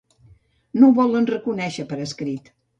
No 0.79 0.87
ho 0.89 0.95
volen 1.01 1.29
reconèixer 1.33 1.89
per 1.95 2.03
escrit. 2.09 2.55